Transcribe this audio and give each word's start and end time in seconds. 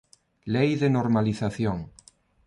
Lei 0.53 0.71
de 0.81 0.89
Normalización. 0.97 1.77